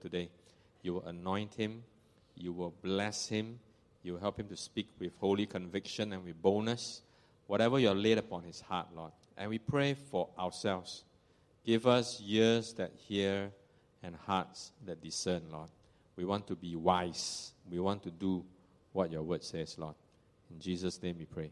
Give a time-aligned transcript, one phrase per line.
[0.00, 0.30] today.
[0.82, 1.84] You will anoint him,
[2.34, 3.58] you will bless him,
[4.02, 7.02] you will help him to speak with holy conviction and with boldness,
[7.46, 9.12] whatever you are laid upon his heart, Lord.
[9.36, 11.04] And we pray for ourselves.
[11.64, 13.50] Give us ears that hear
[14.02, 15.68] and hearts that discern, Lord.
[16.16, 17.52] We want to be wise.
[17.70, 18.44] We want to do
[18.92, 19.94] what your word says, Lord.
[20.50, 21.50] In Jesus' name we pray.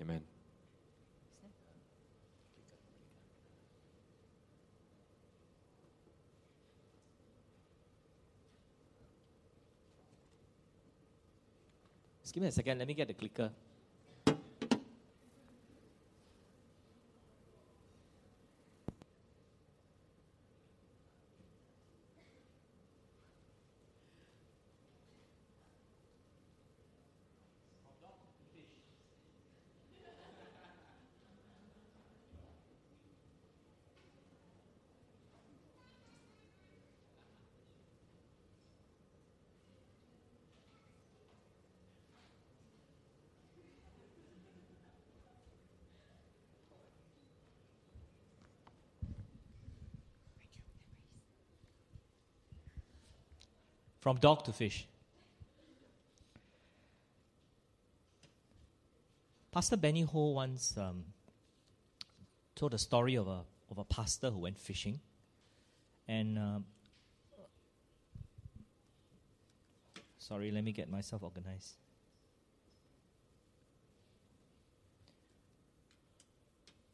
[0.00, 0.39] Amen.
[12.30, 12.78] Just give me a second.
[12.78, 13.50] Let me get the clicker.
[54.00, 54.86] From dog to fish.
[59.52, 61.04] Pastor Benny Ho once um,
[62.54, 65.00] told a story of a, of a pastor who went fishing.
[66.08, 66.64] And um,
[70.18, 71.74] sorry, let me get myself organized.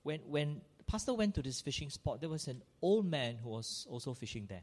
[0.03, 3.87] When, when pastor went to this fishing spot, there was an old man who was
[3.91, 4.63] also fishing there.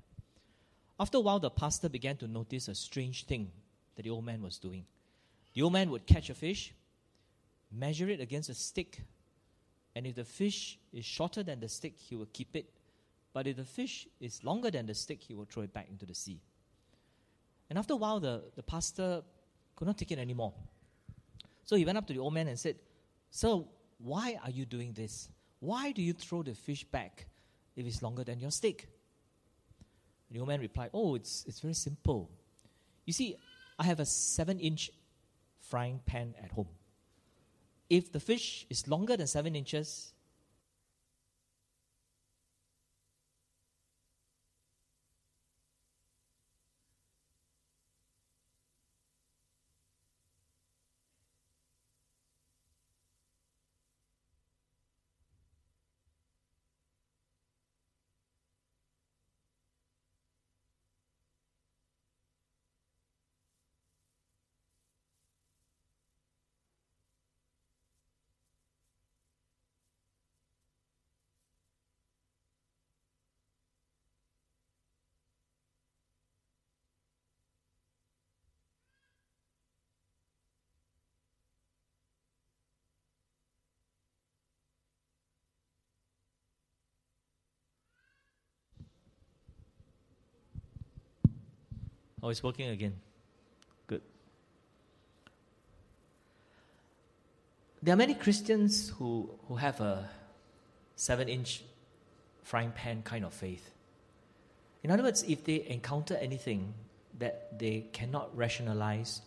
[1.00, 3.52] After a while, the pastor began to notice a strange thing
[3.96, 4.86] that the old man was doing.
[5.54, 6.74] The old man would catch a fish,
[7.72, 9.02] measure it against a stick,
[9.96, 12.66] and if the fish is shorter than the stick, he will keep it.
[13.34, 16.06] But if the fish is longer than the stick, he will throw it back into
[16.06, 16.40] the sea.
[17.70, 19.24] And after a while, the, the pastor
[19.76, 20.54] could not take it anymore.
[21.66, 22.76] So he went up to the old man and said,
[23.32, 23.64] Sir,
[23.98, 25.30] why are you doing this?
[25.60, 27.26] Why do you throw the fish back
[27.76, 28.88] if it's longer than your stick?
[30.34, 32.30] The old man replied, Oh, it's, it's very simple.
[33.06, 33.38] You see,
[33.78, 34.90] I have a seven inch
[35.62, 36.68] frying pan at home.
[37.90, 40.13] If the fish is longer than seven inches,
[92.24, 92.94] Oh, it's working again.
[93.86, 94.02] Good.
[97.82, 100.10] There are many Christians who, who have a
[100.96, 101.64] seven inch
[102.42, 103.72] frying pan kind of faith.
[104.84, 106.74] In other words, if they encounter anything
[107.20, 109.22] that they cannot rationalize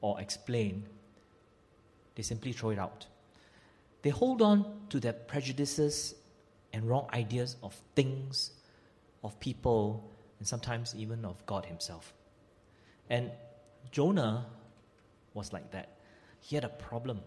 [0.00, 0.84] or explain,
[2.14, 3.04] they simply throw it out.
[4.00, 6.14] They hold on to their prejudices
[6.72, 8.52] and wrong ideas of things,
[9.22, 10.10] of people,
[10.44, 12.12] and sometimes even of God Himself.
[13.08, 13.30] And
[13.92, 14.44] Jonah
[15.32, 15.88] was like that.
[16.42, 17.22] He had a problem.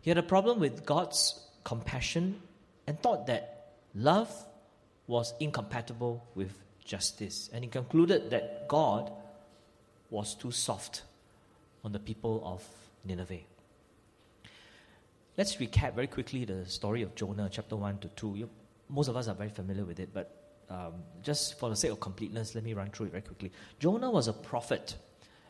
[0.00, 2.40] He had a problem with God's compassion
[2.86, 4.32] and thought that love
[5.06, 7.50] was incompatible with justice.
[7.52, 9.12] And he concluded that God
[10.08, 11.02] was too soft
[11.84, 12.66] on the people of
[13.04, 13.44] Nineveh.
[15.36, 18.36] Let's recap very quickly the story of Jonah, chapter 1 to 2.
[18.36, 18.50] You,
[18.88, 22.00] most of us are very familiar with it, but um, just for the sake of
[22.00, 23.52] completeness, let me run through it very quickly.
[23.78, 24.96] Jonah was a prophet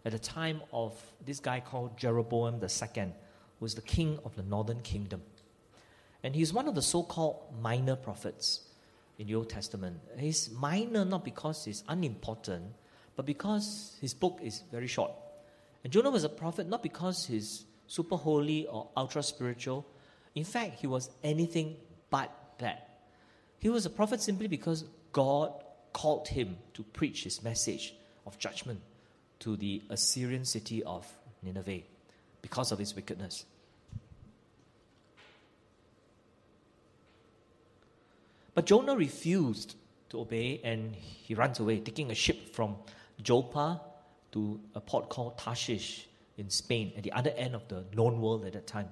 [0.05, 3.13] at the time of this guy called Jeroboam II, who
[3.61, 5.23] was the king of the northern kingdom.
[6.23, 8.69] And he's one of the so called minor prophets
[9.19, 10.01] in the Old Testament.
[10.19, 12.65] He's minor not because he's unimportant,
[13.17, 15.13] but because his book is very short.
[15.85, 19.87] And Jonah was a prophet not because he's super holy or ultra spiritual.
[20.35, 21.77] In fact, he was anything
[22.11, 22.89] but that.
[23.59, 24.85] He was a prophet simply because
[25.15, 25.53] God
[25.93, 27.95] called him to preach his message
[28.27, 28.81] of judgment
[29.39, 31.11] to the Assyrian city of
[31.43, 31.83] Nineveh
[32.43, 33.47] because of his wickedness.
[38.55, 39.77] But Jonah refused
[40.11, 42.77] to obey and he runs away, taking a ship from
[43.23, 43.81] Joppa
[44.33, 48.45] to a port called Tarshish in Spain, at the other end of the known world
[48.45, 48.89] at that time.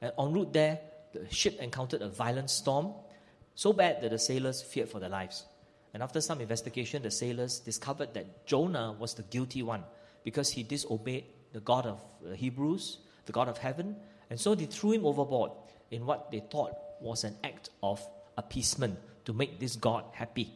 [0.00, 0.78] And en route there,
[1.12, 2.92] the ship encountered a violent storm,
[3.56, 5.44] so bad that the sailors feared for their lives.
[5.96, 9.82] And after some investigation, the sailors discovered that Jonah was the guilty one
[10.24, 13.96] because he disobeyed the God of the Hebrews, the God of heaven,
[14.28, 15.52] and so they threw him overboard
[15.90, 18.06] in what they thought was an act of
[18.36, 20.52] appeasement to make this God happy.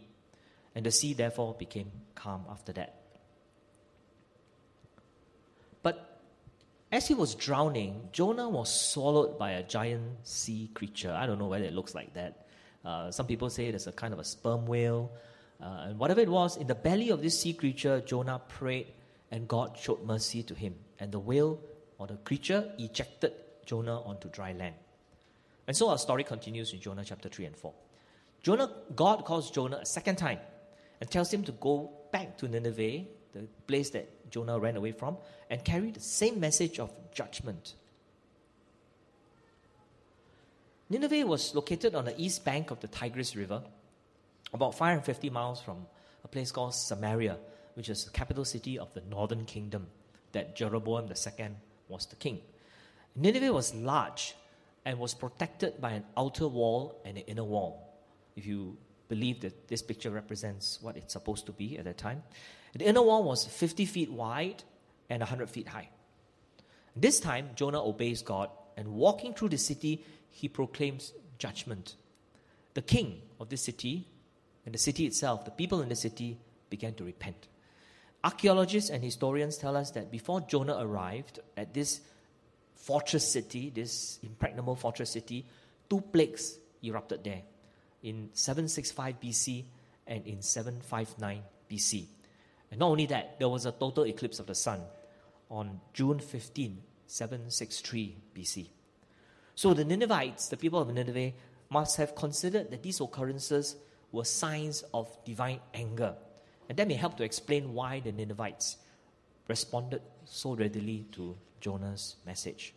[0.75, 2.97] And the sea therefore became calm after that.
[5.83, 6.21] But
[6.93, 11.17] as he was drowning, Jonah was swallowed by a giant sea creature.
[11.19, 12.47] I don't know whether it looks like that.
[12.85, 15.11] Uh, some people say it's a kind of a sperm whale.
[15.63, 18.87] Uh, and whatever it was, in the belly of this sea creature, Jonah prayed,
[19.31, 20.75] and God showed mercy to him.
[20.99, 21.61] And the whale
[21.99, 23.33] or the creature ejected
[23.67, 24.75] Jonah onto dry land.
[25.67, 27.73] And so our story continues in Jonah chapter 3 and 4.
[28.43, 30.39] Jonah, God calls Jonah a second time
[31.01, 35.17] and tells him to go back to Nineveh, the place that Jonah ran away from,
[35.51, 37.75] and carry the same message of judgment.
[40.89, 43.63] Nineveh was located on the east bank of the Tigris River,
[44.53, 45.87] about 550 miles from
[46.25, 47.39] a place called Samaria,
[47.75, 49.87] which is the capital city of the northern kingdom
[50.33, 51.49] that Jeroboam II
[51.89, 52.41] was the king.
[53.17, 54.35] Nineveh was large
[54.85, 57.99] and was protected by an outer wall and an inner wall.
[58.37, 58.77] If you
[59.09, 62.23] believe that this picture represents what it's supposed to be at that time,
[62.75, 64.63] the inner wall was 50 feet wide
[65.09, 65.89] and 100 feet high.
[66.95, 71.97] This time, Jonah obeys God, and walking through the city, he proclaims judgment.
[72.75, 74.07] The king of this city
[74.65, 77.49] and the city itself, the people in the city, began to repent.
[78.23, 82.01] Archaeologists and historians tell us that before Jonah arrived at this
[82.75, 85.47] fortress city, this impregnable fortress city,
[85.89, 87.43] two plagues erupted there
[88.03, 89.65] in 765 BC
[90.07, 92.07] and in 759 BC.
[92.71, 94.81] And not only that, there was a total eclipse of the sun
[95.51, 98.67] on June 15, 763 BC.
[99.55, 101.33] So the Ninevites, the people of Nineveh,
[101.71, 103.77] must have considered that these occurrences
[104.13, 106.15] were signs of divine anger.
[106.69, 108.77] And that may help to explain why the Ninevites
[109.49, 112.75] responded so readily to Jonah's message.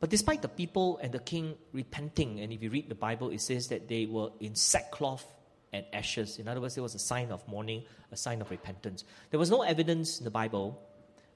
[0.00, 3.40] But despite the people and the king repenting, and if you read the Bible, it
[3.40, 5.24] says that they were in sackcloth
[5.72, 6.38] and ashes.
[6.38, 9.04] In other words, it was a sign of mourning, a sign of repentance.
[9.30, 10.80] There was no evidence in the Bible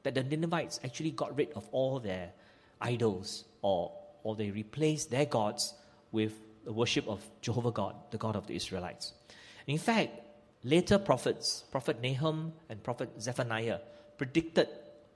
[0.03, 2.33] that the Ninevites actually got rid of all their
[2.81, 3.93] idols or,
[4.23, 5.75] or they replaced their gods
[6.11, 6.33] with
[6.65, 9.13] the worship of Jehovah God, the God of the Israelites.
[9.67, 10.11] In fact,
[10.63, 13.79] later prophets, Prophet Nahum and Prophet Zephaniah,
[14.19, 14.69] predicted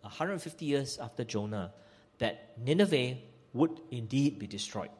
[0.02, 1.72] 150 years after Jonah
[2.18, 3.16] that Nineveh
[3.52, 4.90] would indeed be destroyed.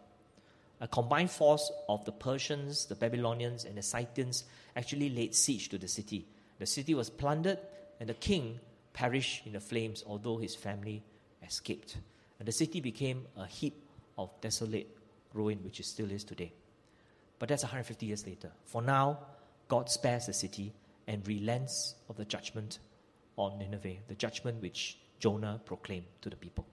[0.81, 4.45] A combined force of the Persians, the Babylonians, and the Scythians
[4.77, 6.27] actually laid siege to the city.
[6.59, 7.59] The city was plundered,
[7.99, 8.61] and the king
[8.93, 11.03] perished in the flames, although his family
[11.43, 11.97] escaped.
[12.39, 13.85] And the city became a heap
[14.17, 14.98] of desolate
[15.39, 16.53] ruin, which it still is today.
[17.39, 18.51] But that's 150 years later.
[18.65, 19.19] For now,
[19.69, 20.75] God spares the city
[21.07, 22.81] and relents of the judgment
[23.37, 26.67] on Nineveh, the judgment which Jonah proclaimed to the people.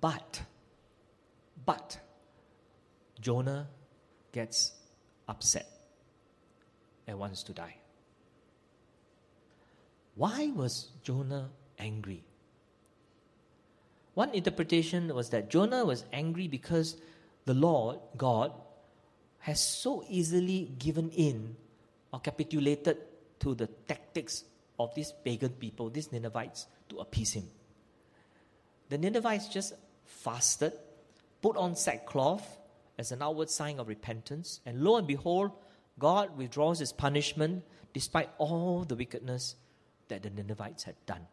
[0.00, 0.42] But,
[1.64, 1.98] but,
[3.20, 3.68] Jonah
[4.32, 4.72] gets
[5.28, 5.66] upset
[7.06, 7.76] and wants to die.
[10.14, 12.24] Why was Jonah angry?
[14.16, 16.96] One interpretation was that Jonah was angry because
[17.44, 18.50] the Lord, God,
[19.40, 21.54] has so easily given in
[22.10, 22.96] or capitulated
[23.40, 24.44] to the tactics
[24.78, 27.44] of these pagan people, these Ninevites, to appease him.
[28.88, 29.74] The Ninevites just
[30.06, 30.72] fasted,
[31.42, 32.56] put on sackcloth
[32.96, 35.50] as an outward sign of repentance, and lo and behold,
[35.98, 39.56] God withdraws his punishment despite all the wickedness
[40.08, 41.26] that the Ninevites had done.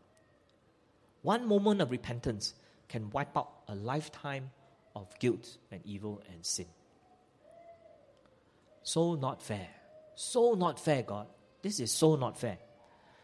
[1.22, 2.56] One moment of repentance
[2.94, 4.52] can wipe out a lifetime
[4.96, 6.68] of guilt and evil and sin.
[8.84, 9.68] So not fair.
[10.14, 11.26] So not fair, God.
[11.64, 12.60] This is so not fair.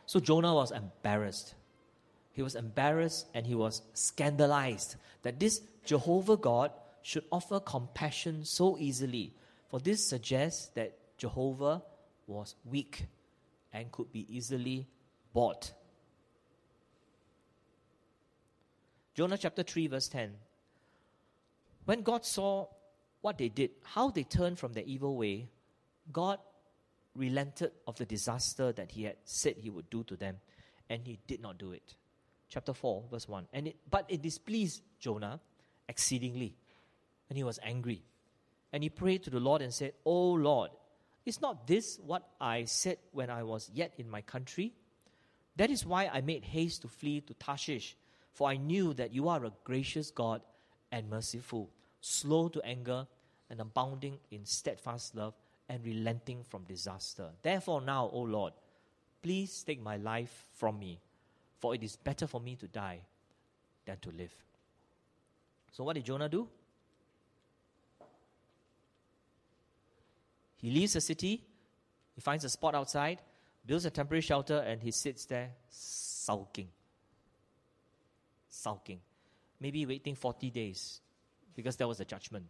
[0.08, 1.54] So Jonah was embarrassed.
[2.32, 6.72] He was embarrassed and he was scandalized that this Jehovah God
[7.04, 9.36] should offer compassion so easily.
[9.68, 11.84] For this suggests that Jehovah
[12.26, 13.06] was weak
[13.72, 14.88] and could be easily
[15.32, 15.74] bought.
[19.20, 20.32] Jonah chapter 3, verse 10.
[21.84, 22.68] When God saw
[23.20, 25.50] what they did, how they turned from their evil way,
[26.10, 26.40] God
[27.14, 30.38] relented of the disaster that he had said he would do to them,
[30.90, 31.96] and he did not do it
[32.48, 33.48] chapter 4, verse 1.
[33.52, 35.42] And it, but it displeased Jonah
[35.90, 36.56] exceedingly,
[37.28, 38.04] and he was angry.
[38.72, 40.72] And he prayed to the Lord and said, O Lord,
[41.26, 44.72] Is not this what I said when I was yet in my country?
[45.58, 47.98] That is why I made haste to flee to Tarshish,
[48.34, 50.42] for I knew that you are a gracious God
[50.92, 51.70] and merciful,
[52.02, 53.08] slow to anger,
[53.50, 55.34] and abounding in steadfast love,
[55.68, 57.30] and relenting from disaster.
[57.42, 58.54] Therefore, now, O Lord,
[59.22, 61.00] please take my life from me,
[61.60, 63.02] for it is better for me to die
[63.86, 64.34] than to live.
[65.72, 66.48] So, what did Jonah do?
[70.58, 71.44] He leaves the city,
[72.16, 73.20] he finds a spot outside,
[73.66, 76.68] builds a temporary shelter, and he sits there sulking.
[78.50, 79.00] Sulking.
[79.60, 81.02] Maybe waiting 40 days
[81.56, 82.46] because that was the judgment,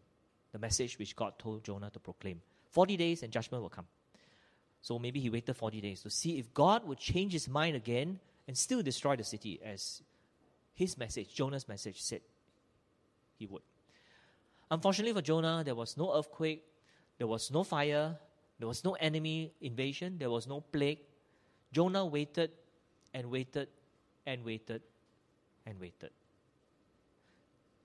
[0.52, 2.42] the message which God told Jonah to proclaim.
[2.72, 3.88] 40 days and judgment will come.
[4.82, 8.20] So maybe he waited 40 days to see if God would change his mind again
[8.48, 10.02] and still destroy the city as
[10.74, 12.22] his message, Jonah's message, said
[13.38, 13.62] he would.
[14.72, 16.64] Unfortunately for Jonah, there was no earthquake,
[17.18, 18.16] there was no fire,
[18.60, 21.00] there was no enemy invasion, there was no plague.
[21.72, 22.52] Jonah waited
[23.14, 23.68] and waited
[24.26, 24.82] and waited
[25.70, 26.10] and waited.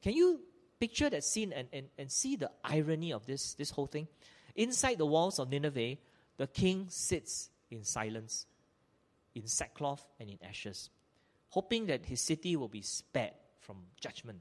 [0.03, 0.41] Can you
[0.81, 4.09] picture that scene and, and, and see the irony of this, this whole thing?
[4.57, 5.97] Inside the walls of Nineveh,
[6.37, 8.47] the king sits in silence,
[9.35, 10.91] in sackcloth and in ashes,
[11.51, 14.41] hoping that his city will be spared from judgment.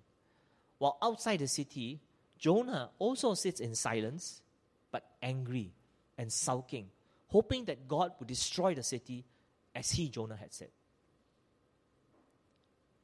[0.77, 2.01] While outside the city,
[2.37, 4.41] Jonah also sits in silence,
[4.91, 5.71] but angry
[6.17, 6.87] and sulking,
[7.27, 9.25] hoping that God would destroy the city
[9.73, 10.69] as he, Jonah, had said.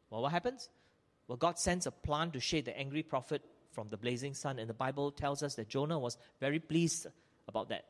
[0.10, 0.70] Well, what happens?
[1.28, 4.70] Well, God sends a plant to shade the angry prophet from the blazing sun, and
[4.70, 7.08] the Bible tells us that Jonah was very pleased
[7.48, 7.86] about that.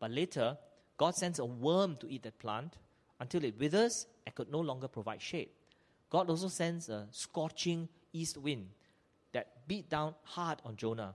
[0.00, 0.58] But later,
[0.96, 2.76] God sends a worm to eat that plant
[3.20, 5.50] until it withers and could no longer provide shade.
[6.08, 8.68] God also sends a scorching east wind
[9.32, 11.14] that beat down hard on Jonah,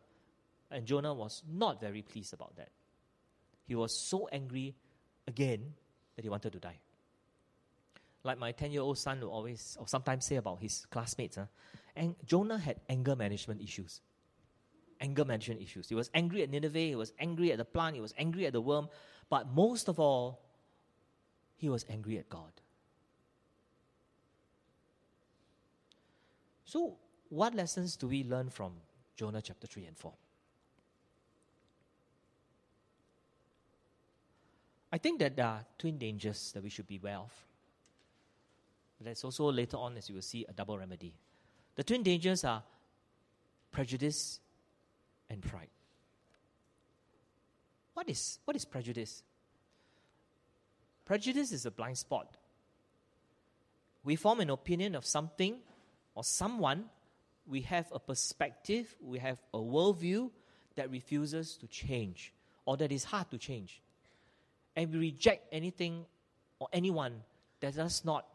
[0.71, 2.69] and Jonah was not very pleased about that.
[3.67, 4.75] He was so angry
[5.27, 5.73] again
[6.15, 6.79] that he wanted to die.
[8.25, 11.41] Like my 10 year old son will always, or sometimes say about his classmates, ah,
[11.41, 11.79] huh?
[11.95, 14.01] and Jonah had anger management issues.
[14.99, 15.87] Anger management issues.
[15.87, 18.53] He was angry at Nineveh, he was angry at the plant, he was angry at
[18.53, 18.89] the worm,
[19.29, 20.41] but most of all,
[21.55, 22.51] he was angry at God.
[26.65, 26.97] So,
[27.29, 28.73] what lessons do we learn from
[29.15, 30.13] Jonah chapter 3 and 4?
[34.91, 37.31] I think that there are twin dangers that we should be aware of.
[39.01, 41.13] There's also later on, as you will see, a double remedy.
[41.75, 42.63] The twin dangers are
[43.71, 44.39] prejudice
[45.29, 45.69] and pride.
[47.93, 49.23] What is, what is prejudice?
[51.05, 52.35] Prejudice is a blind spot.
[54.03, 55.57] We form an opinion of something
[56.13, 56.85] or someone,
[57.47, 60.31] we have a perspective, we have a worldview
[60.75, 62.33] that refuses to change
[62.65, 63.81] or that is hard to change.
[64.75, 66.05] And we reject anything
[66.59, 67.21] or anyone
[67.59, 68.25] that does not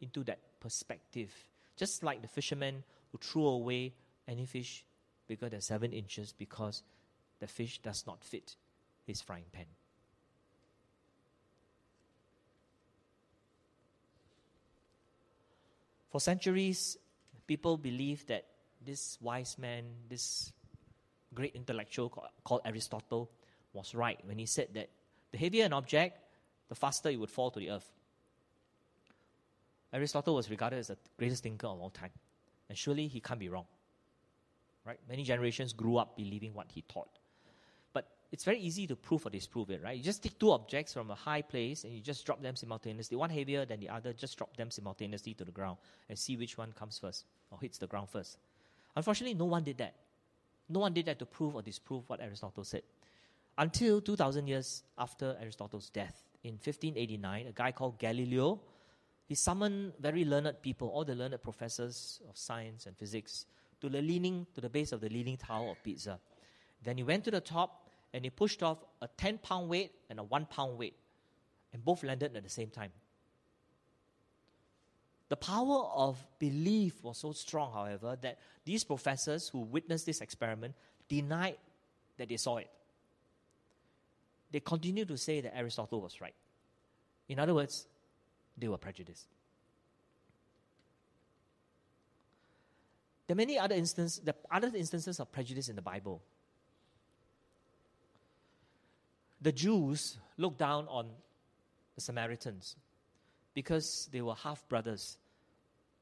[0.00, 1.32] into that perspective.
[1.76, 3.94] Just like the fisherman who threw away
[4.28, 4.84] any fish
[5.26, 6.82] bigger than seven inches because
[7.38, 8.56] the fish does not fit
[9.06, 9.66] his frying pan.
[16.10, 16.98] For centuries,
[17.46, 18.44] people believed that
[18.84, 20.52] this wise man, this
[21.32, 22.08] great intellectual
[22.42, 23.30] called Aristotle,
[23.72, 24.88] was right when he said that
[25.30, 26.18] the heavier an object,
[26.68, 27.88] the faster it would fall to the earth.
[29.92, 32.10] Aristotle was regarded as the greatest thinker of all time,
[32.68, 33.66] and surely he can't be wrong.
[34.84, 34.98] Right?
[35.08, 37.18] Many generations grew up believing what he taught.
[37.92, 39.96] But it's very easy to prove or disprove it, right?
[39.96, 43.16] You just take two objects from a high place and you just drop them simultaneously.
[43.16, 45.78] One heavier than the other, just drop them simultaneously to the ground
[46.08, 48.38] and see which one comes first or hits the ground first.
[48.96, 49.94] Unfortunately, no one did that.
[50.68, 52.82] No one did that to prove or disprove what Aristotle said.
[53.58, 58.60] Until 2,000 years after Aristotle's death, in 1589, a guy called Galileo,
[59.30, 63.46] he summoned very learned people, all the learned professors of science and physics,
[63.80, 66.18] to the leaning to the base of the leaning tower of Pisa.
[66.82, 70.18] Then he went to the top and he pushed off a 10 pound weight and
[70.18, 70.96] a 1 pound weight.
[71.72, 72.90] And both landed at the same time.
[75.28, 80.74] The power of belief was so strong, however, that these professors who witnessed this experiment
[81.08, 81.58] denied
[82.16, 82.70] that they saw it.
[84.50, 86.34] They continued to say that Aristotle was right.
[87.28, 87.86] In other words,
[88.60, 89.26] they were prejudiced.
[93.26, 96.20] There are many other instances, the other instances of prejudice in the Bible.
[99.40, 101.10] The Jews looked down on
[101.94, 102.76] the Samaritans
[103.54, 105.16] because they were half brothers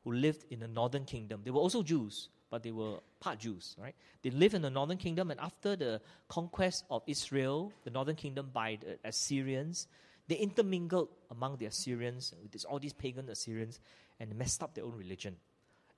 [0.05, 1.43] who lived in the northern kingdom.
[1.45, 3.95] They were also Jews, but they were part Jews, right?
[4.23, 8.51] They lived in the northern kingdom, and after the conquest of Israel, the northern kingdom
[8.53, 9.87] by the Assyrians,
[10.29, 13.81] they intermingled among the Assyrians with all these pagan Assyrians
[14.21, 15.37] and messed up their own religion.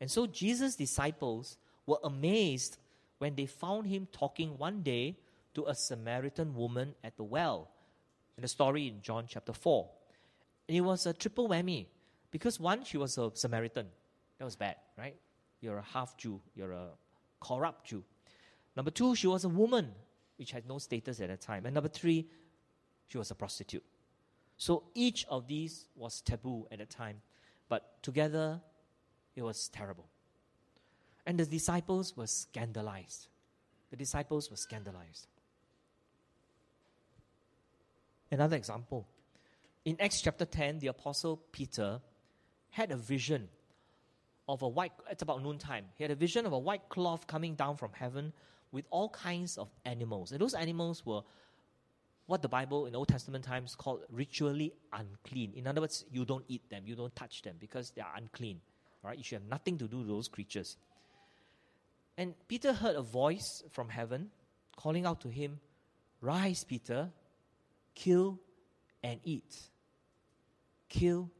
[0.00, 2.78] And so Jesus' disciples were amazed
[3.18, 5.18] when they found him talking one day
[5.54, 7.70] to a Samaritan woman at the well.
[8.36, 9.88] In the story in John chapter 4.
[10.68, 11.86] And it was a triple whammy
[12.30, 13.86] because one, she was a Samaritan.
[14.38, 15.16] That was bad, right?
[15.60, 16.90] You're a half Jew, you're a
[17.40, 18.04] corrupt Jew.
[18.76, 19.92] Number two, she was a woman,
[20.38, 21.66] which had no status at that time.
[21.66, 22.28] And number three,
[23.08, 23.82] she was a prostitute.
[24.60, 27.22] So each of these was taboo at the time,
[27.70, 28.60] but together
[29.34, 30.04] it was terrible.
[31.24, 33.28] And the disciples were scandalized.
[33.88, 35.28] The disciples were scandalized.
[38.30, 39.08] Another example.
[39.86, 41.98] In Acts chapter 10, the apostle Peter
[42.68, 43.48] had a vision
[44.46, 45.86] of a white, it's about noontime.
[45.96, 48.34] He had a vision of a white cloth coming down from heaven
[48.72, 50.32] with all kinds of animals.
[50.32, 51.22] And those animals were
[52.30, 55.52] what the Bible in Old Testament times called ritually unclean.
[55.56, 58.60] In other words, you don't eat them, you don't touch them because they are unclean.
[59.02, 59.18] Right?
[59.18, 60.76] You should have nothing to do with those creatures.
[62.16, 64.30] And Peter heard a voice from heaven
[64.76, 65.58] calling out to him,
[66.20, 67.10] Rise, Peter,
[67.96, 68.38] kill
[69.02, 69.56] and eat.
[70.88, 71.30] Kill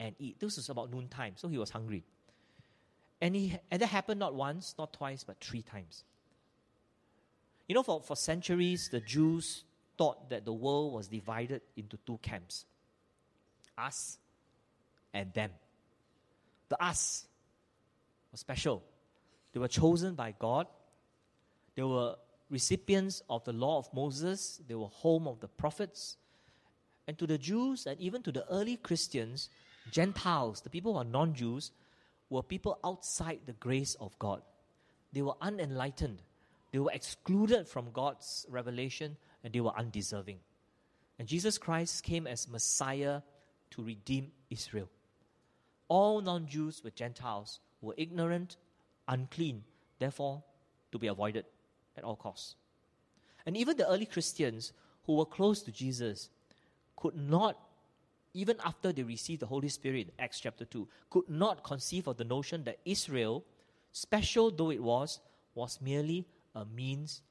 [0.00, 0.40] and eat.
[0.40, 2.02] This was about noontime, so he was hungry.
[3.20, 6.02] And, he, and that happened not once, not twice, but three times.
[7.68, 9.64] You know, for, for centuries, the Jews
[10.02, 12.64] thought that the world was divided into two camps
[13.78, 14.18] us
[15.14, 15.50] and them.
[16.68, 17.24] The us
[18.32, 18.82] was special.
[19.52, 20.66] They were chosen by God.
[21.76, 22.16] They were
[22.50, 24.60] recipients of the law of Moses.
[24.66, 26.16] They were home of the prophets.
[27.06, 29.50] And to the Jews and even to the early Christians,
[29.90, 31.70] Gentiles, the people who are non Jews,
[32.28, 34.42] were people outside the grace of God.
[35.12, 36.22] They were unenlightened.
[36.72, 40.38] They were excluded from God's revelation and they were undeserving.
[41.18, 43.20] And Jesus Christ came as Messiah
[43.70, 44.88] to redeem Israel.
[45.88, 48.56] All non Jews were Gentiles, were ignorant,
[49.06, 49.62] unclean,
[49.98, 50.42] therefore
[50.90, 51.44] to be avoided
[51.96, 52.56] at all costs.
[53.44, 54.72] And even the early Christians
[55.04, 56.30] who were close to Jesus
[56.96, 57.58] could not,
[58.32, 62.16] even after they received the Holy Spirit in Acts chapter 2, could not conceive of
[62.16, 63.44] the notion that Israel,
[63.90, 65.20] special though it was,
[65.54, 67.22] was merely a means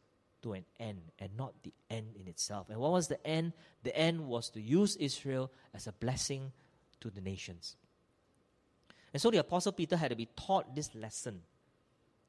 [0.41, 2.69] to an end and not the end in itself.
[2.69, 3.53] And what was the end?
[3.83, 6.51] The end was to use Israel as a blessing
[7.01, 7.75] to the nations.
[9.13, 11.41] And so the Apostle Peter had to be taught this lesson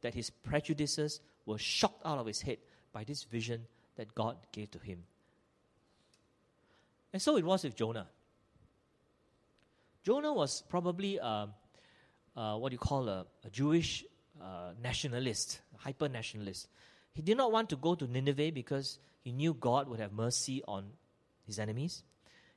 [0.01, 2.59] that his prejudices were shocked out of his head
[2.93, 5.05] by this vision that God gave to him.
[7.13, 8.09] And so it was with Jonah.
[10.03, 11.47] Jonah was probably uh,
[12.37, 14.05] uh, what you call a, a Jewish
[14.41, 16.69] uh, nationalist, hyper nationalist.
[17.13, 20.63] He did not want to go to Nineveh because he knew God would have mercy
[20.67, 20.85] on
[21.47, 22.03] his enemies.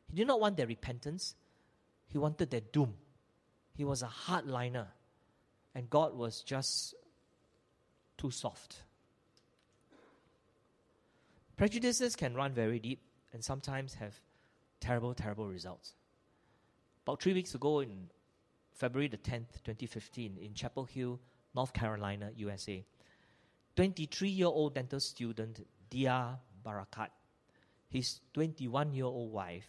[0.08, 1.36] He did not want their repentance,
[2.08, 2.94] he wanted their doom.
[3.74, 4.88] He was a hardliner,
[5.74, 6.96] and God was just
[8.18, 8.84] too soft.
[11.58, 13.02] Prejudices can run very deep
[13.34, 14.14] and sometimes have
[14.80, 15.94] terrible, terrible results.
[17.04, 18.10] About three weeks ago, in
[18.74, 21.20] February the 10th, 2015, in Chapel Hill,
[21.56, 22.84] North Carolina, USA,
[23.76, 27.10] 23 year old dental student Deah Barakat,
[27.90, 29.68] his 21 year old wife,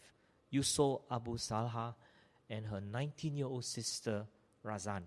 [0.52, 1.94] Yusor Abu Salha,
[2.50, 4.26] and her 19 year old sister,
[4.64, 5.02] Razan,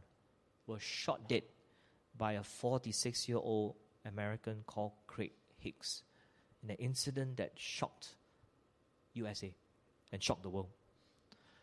[0.68, 1.44] were shot dead
[2.18, 6.04] by a 46 year old American called Craig Hicks
[6.64, 8.16] in an incident that shocked
[9.14, 9.54] USA
[10.12, 10.70] and shocked the world.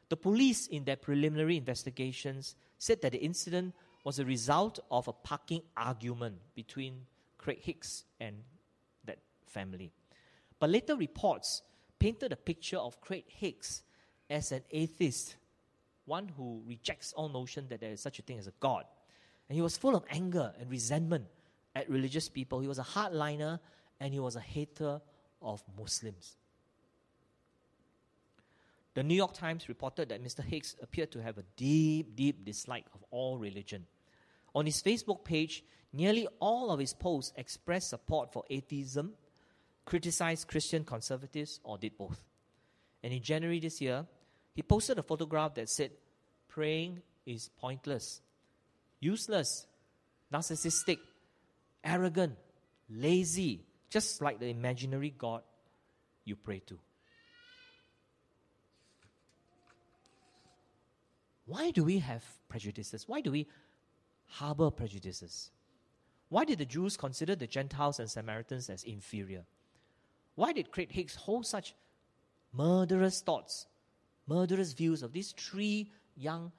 [0.09, 3.75] The police, in their preliminary investigations, said that the incident
[4.07, 6.95] was a result of a parking argument between
[7.39, 8.37] Craig Hicks and
[9.05, 9.91] that family.
[10.61, 11.63] But later reports
[11.99, 13.83] painted a picture of Craig Hicks
[14.31, 15.35] as an atheist,
[16.05, 18.85] one who rejects all notion that there is such a thing as a God.
[19.49, 21.27] And he was full of anger and resentment
[21.75, 22.61] at religious people.
[22.61, 23.59] He was a hardliner
[23.99, 25.01] and he was a hater
[25.43, 26.37] of Muslims.
[28.95, 30.45] The New York Times reported that Mr.
[30.45, 33.85] Hicks appeared to have a deep, deep dislike of all religion.
[34.57, 39.13] On his Facebook page, nearly all of his posts expressed support for atheism,
[39.85, 42.25] criticized Christian conservatives, or did both.
[43.03, 44.07] And in January this year,
[44.55, 45.91] he posted a photograph that said,
[46.49, 48.23] Praying is pointless
[48.99, 49.67] useless,
[50.33, 51.01] narcissistic,
[51.85, 52.35] arrogant,
[52.89, 55.43] lazy, just like the imaginary God
[56.25, 56.79] you pray to.
[61.45, 63.07] Why do we have prejudices?
[63.07, 63.47] Why do we
[64.27, 65.51] harbor prejudices?
[66.29, 69.45] Why did the Jews consider the Gentiles and Samaritans as inferior?
[70.35, 71.75] Why did Craig Hicks hold such
[72.53, 73.67] murderous thoughts,
[74.27, 76.53] murderous views of these three young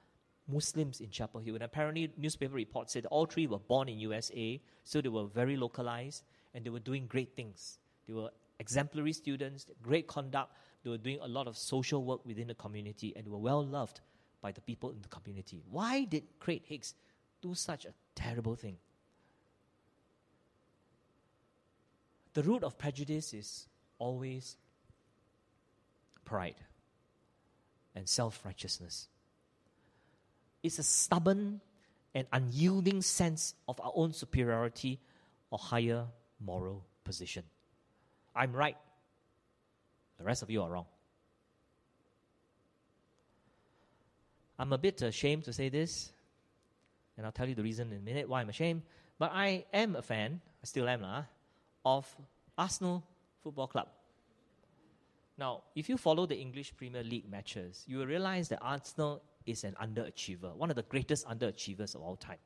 [0.48, 1.54] Muslims in Chapel Hill?
[1.54, 5.56] And apparently, newspaper reports said all three were born in USA, so they were very
[5.56, 7.78] localized and they were doing great things.
[8.06, 10.52] They were exemplary students, great conduct.
[10.82, 14.00] They were doing a lot of social work within the community and were well loved
[14.40, 15.62] by the people in the community.
[15.70, 16.94] Why did Craig Hicks
[17.40, 18.76] do such a terrible thing?
[22.34, 23.66] The root of prejudice is
[23.98, 24.56] always
[26.24, 26.54] pride
[27.94, 29.08] and self righteousness.
[30.62, 31.60] It's a stubborn
[32.14, 35.00] and unyielding sense of our own superiority
[35.50, 36.06] or higher
[36.40, 37.44] moral position.
[38.34, 38.76] I'm right,
[40.18, 40.86] the rest of you are wrong.
[44.58, 46.12] I'm a bit ashamed to say this,
[47.18, 48.82] and I'll tell you the reason in a minute why I'm ashamed.
[49.18, 51.24] But I am a fan, I still am, lah,
[51.84, 52.06] of
[52.56, 53.04] Arsenal
[53.42, 53.88] Football Club.
[55.36, 59.64] Now, if you follow the English Premier League matches, you will realize that Arsenal is
[59.64, 62.38] an underachiever, one of the greatest underachievers of all time.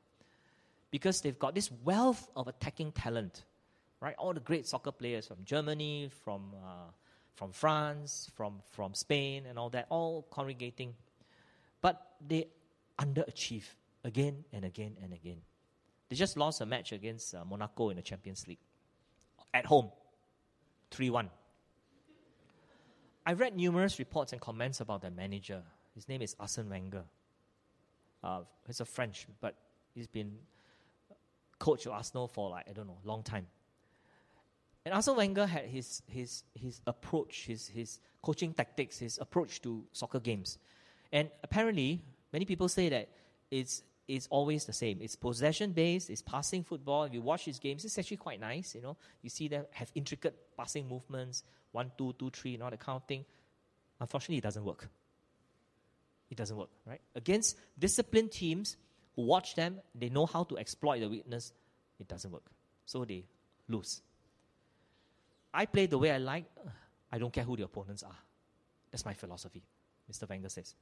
[0.91, 3.45] Because they've got this wealth of attacking talent,
[4.01, 4.15] right?
[4.17, 6.91] All the great soccer players from Germany, from, uh,
[7.35, 10.93] from France, from, from Spain, and all that, all congregating
[11.83, 12.47] but they
[12.97, 13.65] underachieve
[14.03, 15.41] again and again and again.
[16.09, 18.59] They just lost a match against uh, Monaco in the Champions League
[19.53, 19.89] at home,
[20.91, 21.29] 3 1.
[23.25, 25.63] I read numerous reports and comments about the manager.
[25.95, 27.03] His name is Arsene Wenger.
[28.23, 29.55] Uh, he's a French, but
[29.93, 30.37] he's been
[31.59, 33.47] coach of Arsenal for like, I don't know, long time.
[34.85, 39.85] And Arsene Wenger had his, his, his approach, his, his coaching tactics, his approach to
[39.93, 40.57] soccer games.
[41.13, 42.01] And apparently,
[42.33, 43.07] many people say that
[43.49, 44.99] it's, it's always the same.
[45.01, 47.03] It's possession based, it's passing football.
[47.03, 48.75] If you watch his games, it's actually quite nice.
[48.75, 52.69] You know, you see them have intricate passing movements, one, two, two, three, and all
[52.69, 53.25] that kind of thing.
[53.99, 54.89] Unfortunately, it doesn't work.
[56.29, 57.01] It doesn't work, right?
[57.15, 58.75] Against disciplined teams
[59.15, 61.53] who watch them, they know how to exploit the weakness.
[61.99, 62.45] It doesn't work.
[62.85, 63.23] So they
[63.69, 64.01] lose.
[65.53, 66.45] I play the way I like.
[67.11, 68.17] I don't care who the opponents are.
[68.91, 69.63] That's my philosophy,
[70.11, 70.27] Mr.
[70.27, 70.73] Wenger says.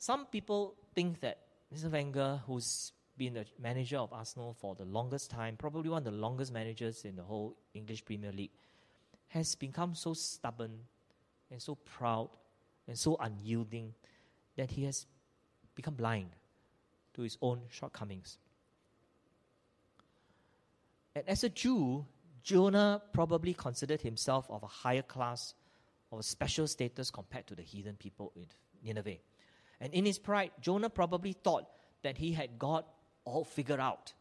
[0.00, 1.40] Some people think that
[1.72, 1.90] Mr.
[1.92, 6.10] Wenger, who's been the manager of Arsenal for the longest time, probably one of the
[6.10, 8.50] longest managers in the whole English Premier League,
[9.28, 10.70] has become so stubborn
[11.50, 12.30] and so proud
[12.88, 13.92] and so unyielding
[14.56, 15.04] that he has
[15.74, 16.30] become blind
[17.12, 18.38] to his own shortcomings.
[21.14, 22.06] And as a Jew,
[22.42, 25.52] Jonah probably considered himself of a higher class,
[26.10, 28.46] of a special status compared to the heathen people in
[28.82, 29.18] Nineveh.
[29.80, 31.66] And in his pride, Jonah probably thought
[32.02, 32.84] that he had God
[33.24, 34.12] all figured out.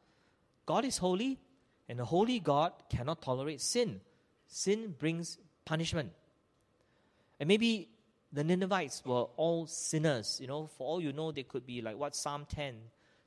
[0.65, 1.39] God is holy,
[1.87, 4.01] and a holy God cannot tolerate sin.
[4.47, 6.11] Sin brings punishment.
[7.39, 7.89] And maybe
[8.31, 10.39] the Ninevites were all sinners.
[10.41, 12.75] You know, for all you know, they could be like what Psalm 10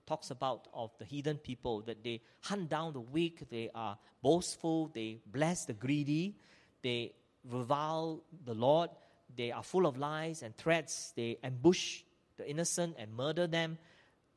[0.07, 4.91] talks about of the heathen people that they hunt down the weak, they are boastful,
[4.95, 6.37] they bless the greedy,
[6.83, 7.13] they
[7.49, 8.91] revile the Lord,
[9.35, 12.03] they are full of lies and threats, they ambush
[12.37, 13.79] the innocent and murder them,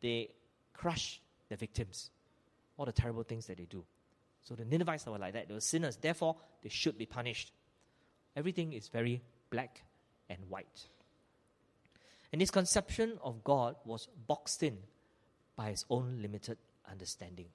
[0.02, 0.30] they
[0.74, 2.10] crush the victims.
[2.78, 3.84] All the terrible things that they do.
[4.42, 5.48] So the Ninevites were like that.
[5.48, 5.98] They were sinners.
[5.98, 7.52] Therefore, they should be punished.
[8.36, 9.84] Everything is very black
[10.30, 10.88] and white.
[12.32, 14.78] And his conception of God was boxed in
[15.56, 16.58] by his own limited
[16.90, 17.48] understanding.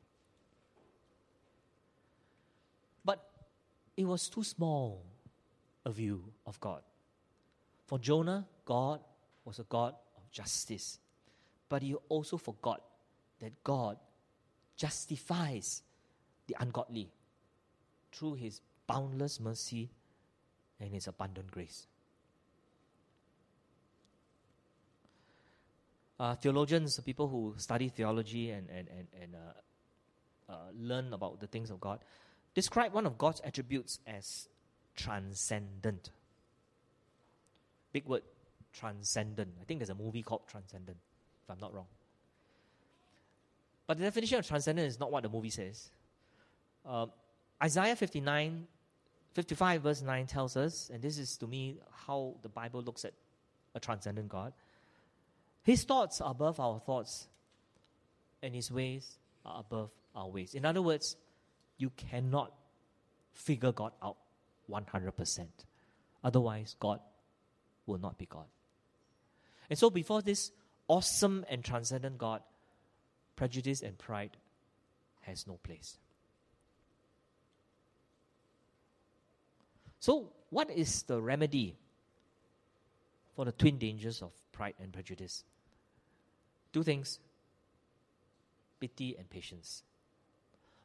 [3.04, 3.24] But
[3.96, 5.04] it was too small
[5.84, 6.82] a view of God.
[7.86, 9.00] For Jonah, God
[9.44, 9.94] was a God
[10.30, 10.98] justice.
[11.68, 12.82] But he also forgot
[13.40, 13.96] that God
[14.76, 15.82] justifies
[16.46, 17.10] the ungodly
[18.12, 19.90] through his boundless mercy
[20.80, 21.86] and his abundant grace.
[26.18, 31.46] Uh, theologians, people who study theology and, and, and, and uh, uh, learn about the
[31.46, 32.00] things of God,
[32.54, 34.48] describe one of God's attributes as
[34.96, 36.10] transcendent.
[37.92, 38.22] Big word,
[38.72, 39.50] transcendent.
[39.60, 40.96] I think there's a movie called Transcendent,
[41.44, 41.86] if I'm not wrong.
[43.86, 45.90] But the definition of transcendent is not what the movie says.
[46.86, 47.06] Uh,
[47.62, 48.66] Isaiah 59,
[49.34, 53.12] 55, verse 9 tells us, and this is to me how the Bible looks at
[53.74, 54.52] a transcendent God.
[55.62, 57.26] His thoughts are above our thoughts,
[58.42, 60.54] and his ways are above our ways.
[60.54, 61.16] In other words,
[61.76, 62.52] you cannot
[63.32, 64.16] figure God out
[64.70, 65.46] 100%.
[66.22, 67.00] Otherwise, God
[67.86, 68.46] will not be God.
[69.70, 70.50] And so, before this
[70.88, 72.42] awesome and transcendent God,
[73.36, 74.36] prejudice and pride
[75.20, 75.96] has no place.
[80.00, 81.76] So, what is the remedy
[83.36, 85.44] for the twin dangers of pride and prejudice?
[86.72, 87.20] Two things
[88.80, 89.84] pity and patience.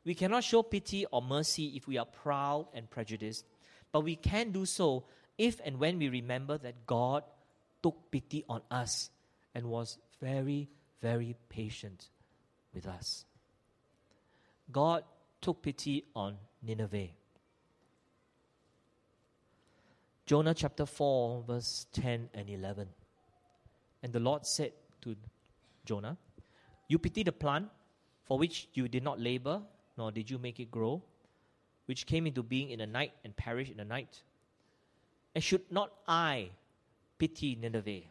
[0.04, 3.46] We cannot show pity or mercy if we are proud and prejudiced,
[3.92, 5.06] but we can do so
[5.38, 7.24] if and when we remember that God
[7.86, 9.12] took pity on us
[9.54, 10.68] and was very,
[11.04, 12.10] very patient
[12.74, 13.26] with us.
[14.72, 15.04] God
[15.40, 17.10] took pity on Nineveh.
[20.26, 22.88] Jonah chapter 4, verse 10 and 11.
[24.02, 24.72] And the Lord said
[25.02, 25.16] to
[25.86, 26.18] Jonah,
[26.88, 27.70] You pity the plant
[28.24, 29.62] for which you did not labor,
[29.96, 31.04] nor did you make it grow,
[31.86, 34.24] which came into being in the night and perished in the night.
[35.36, 36.50] And should not I
[37.18, 38.02] pity Nineveh,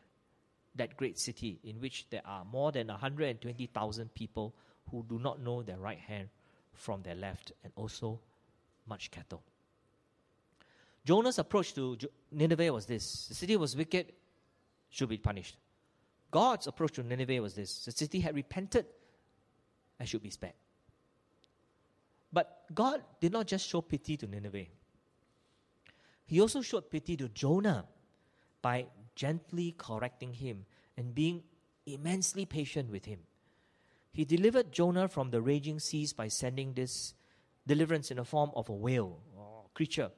[0.74, 4.54] that great city in which there are more than 120,000 people
[4.90, 6.28] who do not know their right hand
[6.72, 8.18] from their left, and also
[8.86, 9.42] much cattle?
[11.04, 11.98] Jonah's approach to
[12.32, 14.12] Nineveh was this the city was wicked,
[14.90, 15.56] should be punished.
[16.30, 18.86] God's approach to Nineveh was this the city had repented
[19.98, 20.54] and should be spared.
[22.32, 24.66] But God did not just show pity to Nineveh,
[26.26, 27.84] He also showed pity to Jonah
[28.64, 30.64] by gently correcting him
[30.96, 31.42] and being
[31.84, 33.18] immensely patient with him.
[34.10, 37.12] He delivered Jonah from the raging seas by sending this
[37.66, 40.10] deliverance in the form of a whale or creature.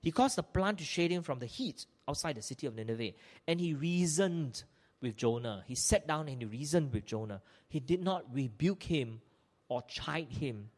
[0.00, 3.12] He caused the plant to shade him from the heat outside the city of Nineveh.
[3.46, 4.64] And he reasoned
[5.02, 5.62] with Jonah.
[5.66, 7.42] He sat down and he reasoned with Jonah.
[7.68, 9.20] He did not rebuke him
[9.68, 10.70] or chide him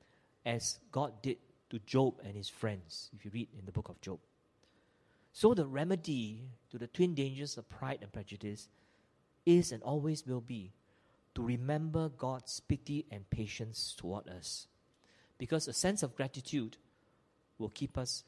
[0.44, 1.36] as God did
[1.70, 4.18] to Job and his friends, if you read in the book of Job.
[5.32, 8.68] So, the remedy to the twin dangers of pride and prejudice
[9.46, 10.72] is and always will be
[11.34, 14.66] to remember God's pity and patience toward us.
[15.38, 16.76] Because a sense of gratitude
[17.58, 18.24] will keep us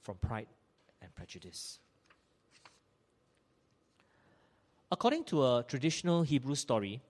[0.00, 0.46] from pride
[1.02, 1.80] and prejudice.
[4.90, 7.02] According to a traditional Hebrew story,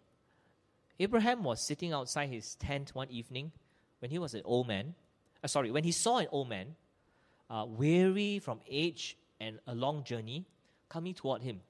[0.99, 3.53] Abraham was sitting outside his tent one evening
[4.01, 4.95] when he was an old man.
[5.45, 6.75] Uh, sorry, when he saw an old man,
[7.51, 10.45] uh, weary from age and a long journey,
[10.89, 11.61] coming toward him.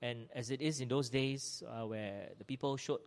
[0.00, 3.00] And as it is in those days uh, where the people showed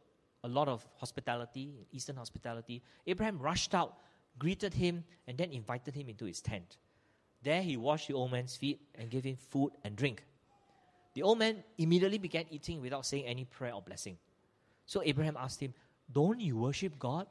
[0.44, 3.98] a lot of hospitality, Eastern hospitality, Abraham rushed out,
[4.40, 6.78] greeted him, and then invited him into his tent.
[7.44, 10.24] There he washed the old man's feet and gave him food and drink.
[11.14, 14.18] The old man immediately began eating without saying any prayer or blessing.
[14.86, 15.74] So Abraham asked him,
[16.12, 17.28] Don't you worship God?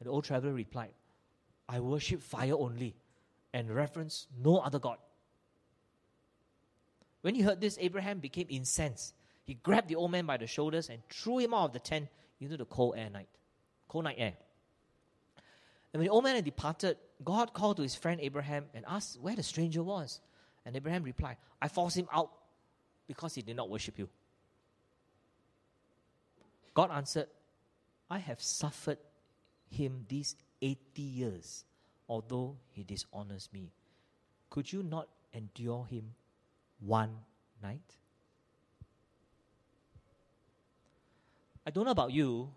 [0.00, 0.90] And the old traveler replied,
[1.68, 2.96] I worship fire only
[3.52, 4.98] and reverence no other God.
[7.20, 9.14] When he heard this, Abraham became incensed.
[9.44, 12.08] He grabbed the old man by the shoulders and threw him out of the tent
[12.40, 13.28] into the cold air night,
[13.88, 14.34] cold night air.
[15.92, 19.18] And when the old man had departed, God called to his friend Abraham and asked
[19.20, 20.20] where the stranger was.
[20.64, 22.30] And Abraham replied, I forced him out
[23.06, 24.08] because he did not worship you.
[26.74, 27.26] God answered,
[28.10, 28.98] I have suffered
[29.70, 31.64] him these 80 years,
[32.08, 33.72] although he dishonors me.
[34.50, 36.14] Could you not endure him
[36.80, 37.10] one
[37.62, 37.96] night?
[41.66, 42.48] I don't know about you,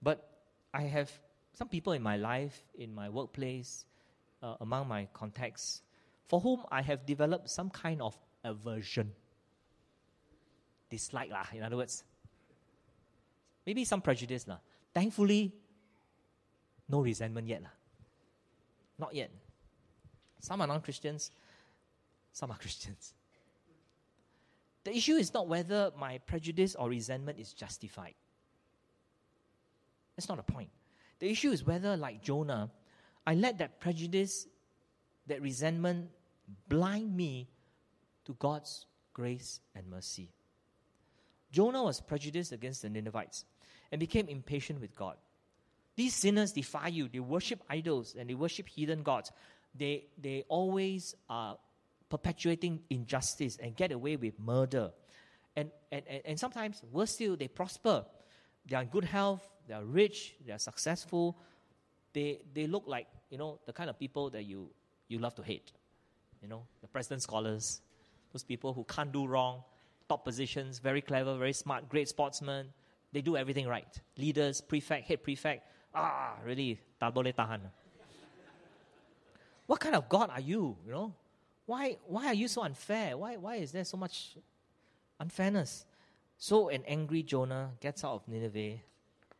[0.00, 0.30] but
[0.72, 1.10] I have
[1.52, 3.84] some people in my life, in my workplace,
[4.42, 5.82] uh, among my contacts,
[6.26, 9.12] for whom I have developed some kind of aversion.
[10.90, 12.04] Dislike, lah, in other words.
[13.66, 14.46] Maybe some prejudice.
[14.46, 14.58] Lah.
[14.92, 15.52] Thankfully,
[16.88, 17.62] no resentment yet.
[17.62, 17.70] Lah.
[18.98, 19.30] Not yet.
[20.40, 21.30] Some are non Christians,
[22.32, 23.14] some are Christians.
[24.84, 28.14] The issue is not whether my prejudice or resentment is justified.
[30.14, 30.68] That's not the point.
[31.20, 32.70] The issue is whether, like Jonah,
[33.26, 34.46] I let that prejudice,
[35.26, 36.10] that resentment
[36.68, 37.48] blind me
[38.26, 40.30] to God's grace and mercy.
[41.50, 43.44] Jonah was prejudiced against the Ninevites
[43.90, 45.16] and became impatient with God.
[45.96, 47.08] These sinners defy you.
[47.08, 49.30] They worship idols and they worship heathen gods.
[49.74, 51.56] They, they always are
[52.08, 54.92] perpetuating injustice and get away with murder.
[55.56, 58.04] And, and, and, sometimes, worse still, they prosper.
[58.66, 61.36] They are in good health, they are rich, they are successful.
[62.12, 64.70] They, they look like, you know, the kind of people that you,
[65.08, 65.72] you love to hate.
[66.42, 67.80] You know, the president scholars,
[68.32, 69.62] those people who can't do wrong,
[70.08, 72.66] top positions, very clever, very smart, great sportsmen.
[73.12, 73.88] They do everything right.
[74.18, 77.62] Leaders, prefect, head prefect, ah, really, tak boleh tahan.
[79.66, 81.14] What kind of God are you, you know?
[81.66, 83.16] Why, why are you so unfair?
[83.16, 84.36] Why, why is there so much
[85.18, 85.86] unfairness?
[86.36, 88.80] So an angry Jonah gets out of Nineveh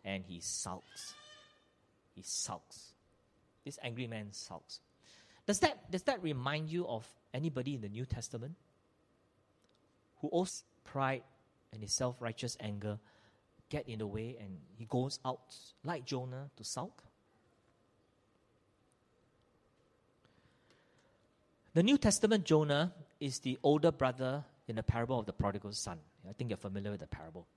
[0.05, 1.12] and he sulks.
[2.14, 2.95] He sulks.
[3.64, 4.81] This angry man sulks.
[5.47, 8.55] Does that, does that remind you of anybody in the New Testament
[10.21, 11.23] who owes pride
[11.73, 12.99] and his self righteous anger
[13.75, 17.03] get in the way and he goes out like Jonah to sulk?
[21.75, 25.99] The New Testament Jonah is the older brother in the parable of the prodigal son.
[26.29, 27.49] I think you're familiar with the parable.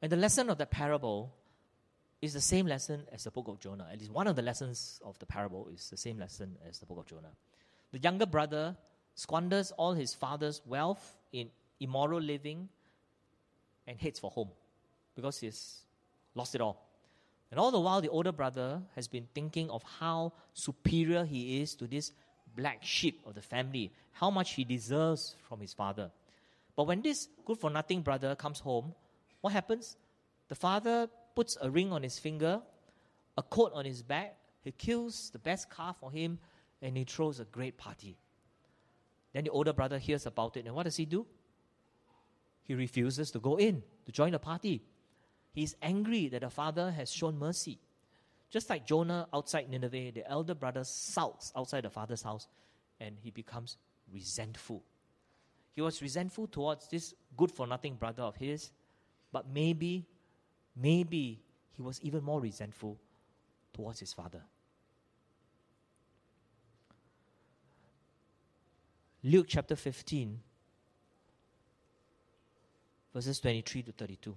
[0.00, 1.30] And the lesson of that parable
[2.22, 3.86] is the same lesson as the book of Jonah.
[3.92, 6.86] At least one of the lessons of the parable is the same lesson as the
[6.86, 7.34] book of Jonah.
[7.92, 8.76] The younger brother
[9.14, 12.70] squanders all his father's wealth in immoral living
[13.86, 14.48] and heads for home
[15.18, 15.80] because he's
[16.36, 16.86] lost it all.
[17.50, 21.74] And all the while, the older brother has been thinking of how superior he is
[21.74, 22.12] to this
[22.54, 26.12] black sheep of the family, how much he deserves from his father.
[26.76, 28.94] But when this good for nothing brother comes home,
[29.40, 29.96] what happens?
[30.46, 32.62] The father puts a ring on his finger,
[33.36, 36.38] a coat on his back, he kills the best calf for him,
[36.80, 38.16] and he throws a great party.
[39.32, 41.26] Then the older brother hears about it, and what does he do?
[42.62, 44.84] He refuses to go in to join the party.
[45.52, 47.78] He's angry that the father has shown mercy.
[48.50, 52.48] Just like Jonah outside Nineveh, the elder brother sulks outside the father's house
[53.00, 53.76] and he becomes
[54.12, 54.82] resentful.
[55.74, 58.70] He was resentful towards this good for nothing brother of his,
[59.32, 60.06] but maybe,
[60.74, 61.40] maybe
[61.72, 62.98] he was even more resentful
[63.72, 64.42] towards his father.
[69.22, 70.40] Luke chapter 15,
[73.12, 74.36] verses 23 to 32.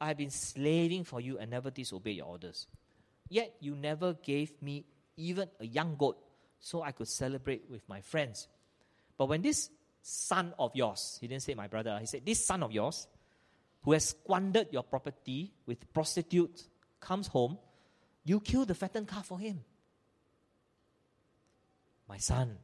[0.00, 2.66] I have been slaving for you and never disobeyed your orders.
[3.28, 4.84] Yet you never gave me
[5.16, 6.18] even a young goat
[6.60, 8.48] so I could celebrate with my friends.
[9.16, 9.70] But when this
[10.02, 13.06] son of yours, he didn't say my brother, he said, This son of yours,
[13.82, 16.68] who has squandered your property with prostitutes,
[17.00, 17.58] comes home,
[18.24, 19.60] you kill the fattened calf for him.
[22.08, 22.58] My son,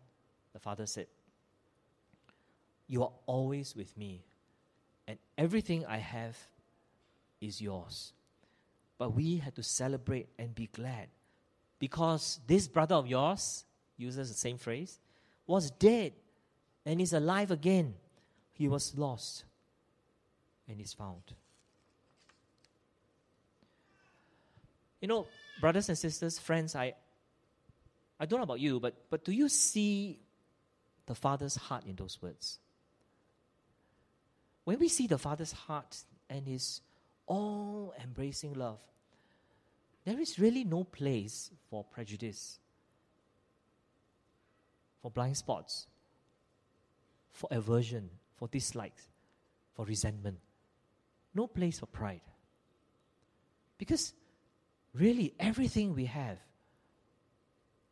[0.52, 1.06] the father said,
[2.86, 4.24] You are always with me,
[5.06, 6.36] and everything I have
[7.42, 8.12] is yours.
[8.96, 11.08] But we had to celebrate and be glad
[11.78, 13.64] because this brother of yours,
[13.96, 15.00] uses the same phrase,
[15.46, 16.12] was dead
[16.86, 17.94] and is alive again.
[18.52, 19.44] He was lost
[20.68, 21.34] and is found.
[25.00, 25.26] You know,
[25.60, 26.94] brothers and sisters, friends, I,
[28.20, 30.20] I don't know about you, but, but do you see
[31.06, 32.60] the Father's heart in those words?
[34.62, 35.96] When we see the Father's heart
[36.30, 36.80] and His
[37.26, 38.78] all embracing love,
[40.04, 42.58] there is really no place for prejudice,
[45.00, 45.86] for blind spots,
[47.32, 49.08] for aversion, for dislikes,
[49.74, 50.38] for resentment.
[51.34, 52.20] No place for pride.
[53.78, 54.12] Because
[54.92, 56.38] really, everything we have,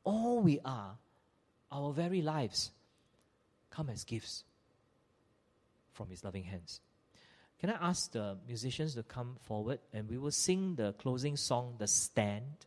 [0.05, 0.97] all we are,
[1.73, 2.71] our very lives,
[3.71, 4.45] come as gifts
[5.93, 6.81] from His loving hands.
[7.61, 11.75] Can I ask the musicians to come forward and we will sing the closing song,
[11.79, 12.65] The Stand?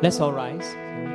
[0.00, 1.07] Let's all rise.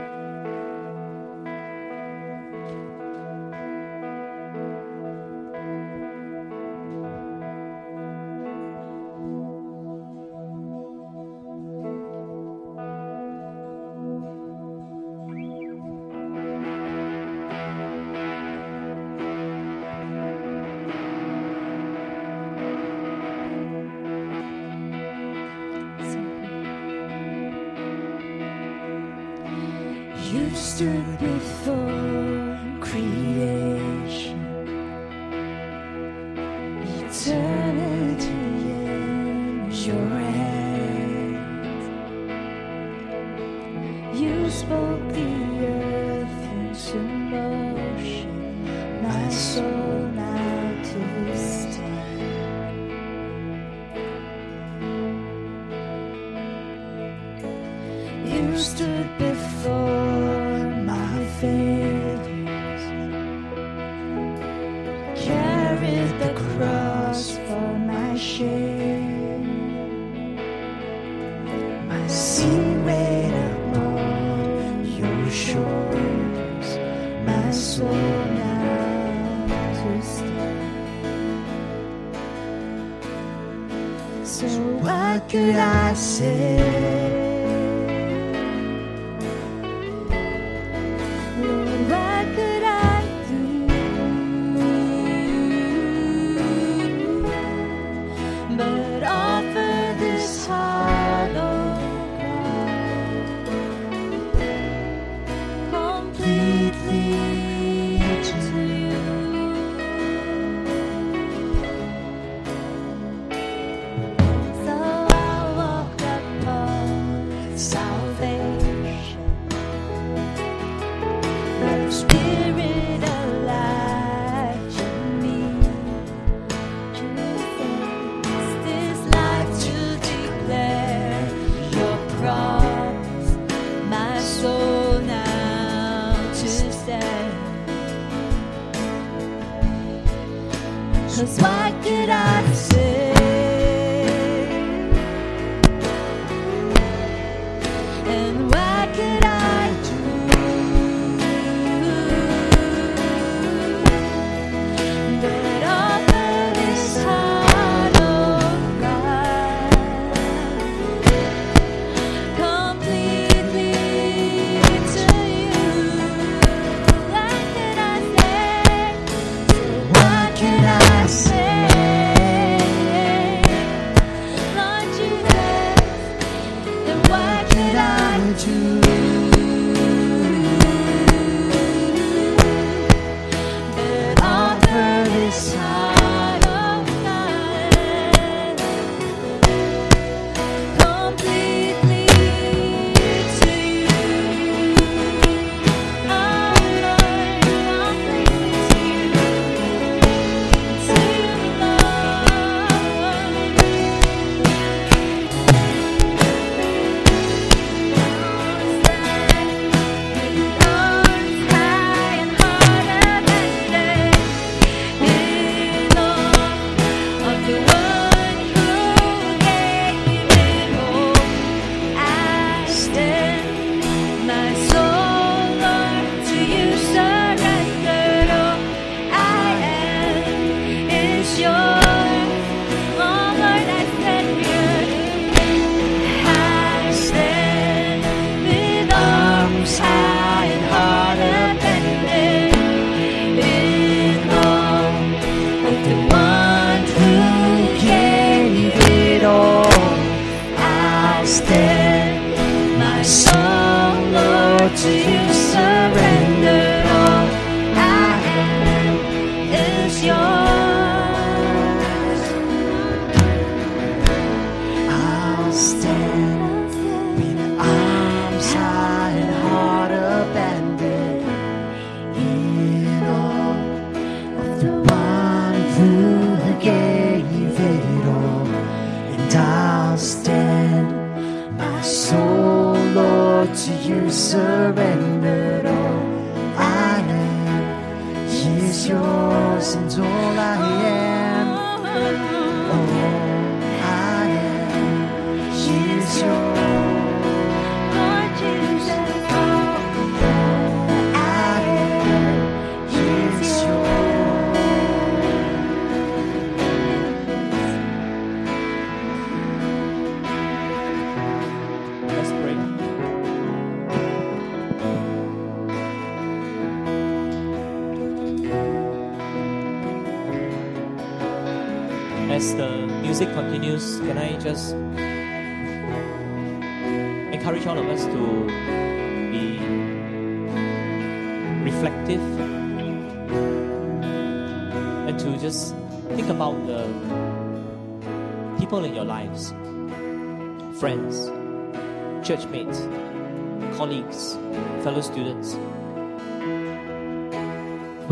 [58.26, 62.84] You stood before my failures,
[65.16, 69.44] carried the cross for my shame.
[71.88, 76.68] My sin weighed upon your shoulders,
[77.26, 79.48] my soul now
[79.84, 80.58] twisted.
[84.26, 84.48] So
[84.82, 86.73] what could I say?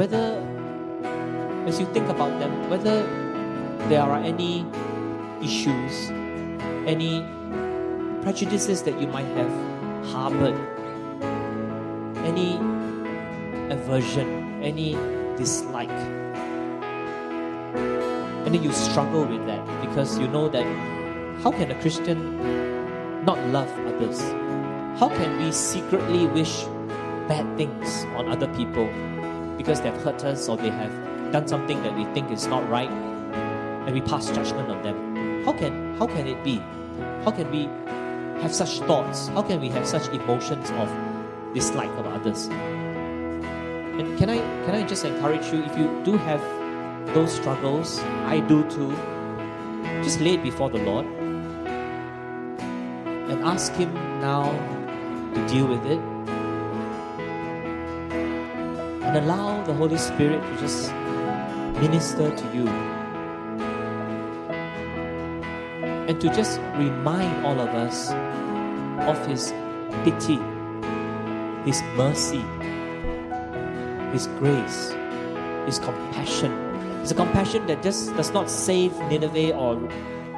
[0.02, 0.42] Whether,
[1.70, 3.06] as you think about them, whether
[3.88, 4.66] there are any
[5.44, 6.10] issues,
[6.90, 7.22] any
[8.24, 9.54] prejudices that you might have
[10.10, 10.58] harbored,
[12.26, 12.58] any
[13.70, 14.98] aversion, any
[15.38, 15.94] dislike.
[18.42, 20.66] And then you struggle with that because you know that
[21.44, 24.20] how can a Christian not love others?
[24.98, 26.64] How can we secretly wish
[27.30, 28.90] bad things on other people
[29.62, 30.92] because they've hurt us or they have
[31.32, 35.46] done something that we think is not right and we pass judgment on them?
[35.46, 36.56] How can how can it be?
[37.24, 37.70] How can we
[38.42, 39.28] have such thoughts?
[39.28, 40.90] How can we have such emotions of
[41.54, 42.48] dislike of others?
[42.48, 46.42] And can I can I just encourage you if you do have
[47.14, 48.92] those struggles, I do too,
[50.04, 51.06] just lay it before the Lord
[53.30, 54.50] and ask Him now
[55.36, 56.11] to deal with it.
[59.12, 60.90] And allow the Holy Spirit to just
[61.84, 62.66] minister to you.
[66.08, 68.10] And to just remind all of us
[69.04, 69.52] of His
[70.06, 70.40] pity,
[71.68, 72.40] His mercy,
[74.14, 74.96] His grace,
[75.66, 76.54] His compassion.
[77.02, 79.76] It's a compassion that just does not save Nineveh or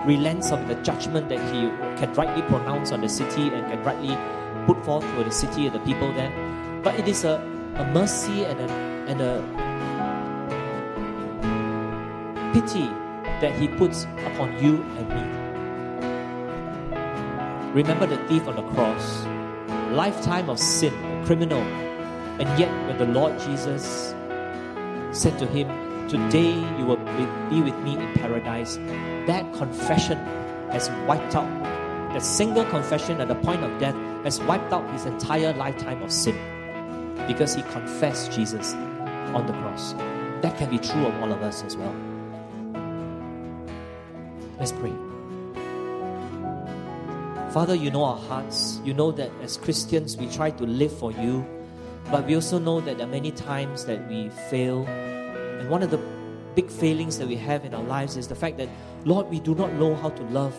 [0.07, 1.69] relents of the judgment that He
[2.01, 4.17] can rightly pronounce on the city and can rightly
[4.65, 6.33] put forth for the city and the people there.
[6.81, 8.69] But it is a, a mercy and a,
[9.09, 9.41] and a
[12.53, 12.87] pity
[13.41, 15.43] that He puts upon you and me.
[17.73, 19.25] Remember the thief on the cross,
[19.91, 21.61] lifetime of sin, a criminal.
[22.39, 24.13] And yet, when the Lord Jesus
[25.11, 25.67] said to him,
[26.07, 28.77] Today you will be- with me in paradise,
[29.25, 30.17] that confession
[30.69, 31.49] has wiped out,
[32.13, 36.11] that single confession at the point of death has wiped out his entire lifetime of
[36.11, 36.37] sin
[37.27, 38.73] because he confessed Jesus
[39.33, 39.93] on the cross.
[40.41, 41.95] That can be true of all of us as well.
[44.59, 44.93] Let's pray.
[47.51, 48.81] Father, you know our hearts.
[48.83, 51.45] You know that as Christians, we try to live for you,
[52.11, 54.85] but we also know that there are many times that we fail.
[54.87, 55.99] And one of the
[56.55, 58.69] big failings that we have in our lives is the fact that,
[59.05, 60.55] Lord, we do not know how to love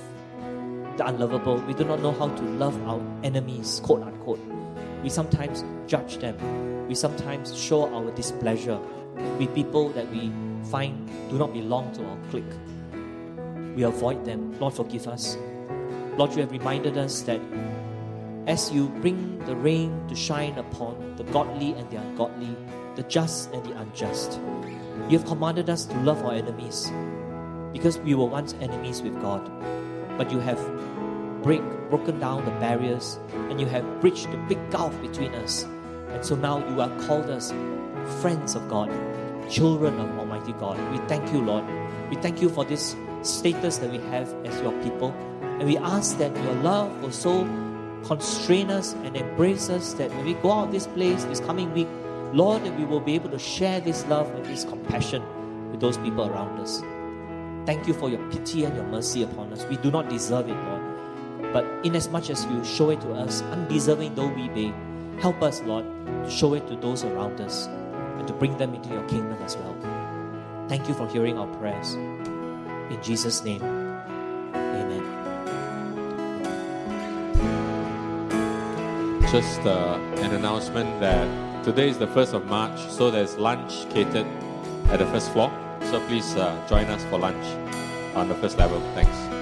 [0.96, 1.56] the unlovable.
[1.56, 4.40] We do not know how to love our enemies, quote unquote.
[5.04, 6.88] We sometimes judge them.
[6.88, 8.80] We sometimes show our displeasure
[9.38, 10.32] with people that we
[10.70, 13.76] find do not belong to our clique.
[13.76, 14.58] We avoid them.
[14.58, 15.36] Lord, forgive us.
[16.16, 17.40] Lord, you have reminded us that
[18.46, 22.56] as you bring the rain to shine upon the godly and the ungodly,
[22.96, 24.40] the just and the unjust,
[25.10, 26.90] you have commanded us to love our enemies
[27.74, 29.42] because we were once enemies with God.
[30.16, 30.58] But you have
[31.44, 35.64] break, broken down the barriers and you have bridged the big gulf between us.
[36.08, 37.52] And so now you have called us
[38.22, 38.90] friends of God,
[39.50, 40.78] children of Almighty God.
[40.90, 41.64] We thank you, Lord.
[42.08, 45.10] We thank you for this status that we have as your people.
[45.42, 47.44] And we ask that your love will so
[48.04, 51.88] constrain us and embrace us that when we go out this place this coming week,
[52.32, 55.22] Lord, that we will be able to share this love and this compassion
[55.70, 56.82] with those people around us.
[57.66, 59.64] Thank you for your pity and your mercy upon us.
[59.66, 60.73] We do not deserve it, Lord.
[61.52, 64.72] But inasmuch as much as you show it to us, undeserving though we be,
[65.20, 65.84] help us, Lord,
[66.24, 67.66] to show it to those around us
[68.18, 69.76] and to bring them into your kingdom as well.
[70.68, 71.94] Thank you for hearing our prayers.
[71.94, 75.02] In Jesus' name, amen.
[79.30, 84.26] Just uh, an announcement that today is the 1st of March, so there's lunch catered
[84.88, 85.50] at the first floor.
[85.90, 87.44] So please uh, join us for lunch
[88.14, 88.80] on the first level.
[88.94, 89.33] Thanks.